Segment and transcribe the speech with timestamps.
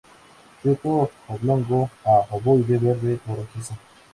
[0.59, 3.75] Fruto oblongo a ovoide, verde o rojizo.